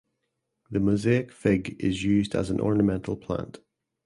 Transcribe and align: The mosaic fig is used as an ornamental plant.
The 0.71 0.79
mosaic 0.79 1.31
fig 1.31 1.75
is 1.79 2.03
used 2.03 2.33
as 2.33 2.49
an 2.49 2.59
ornamental 2.59 3.15
plant. 3.15 3.59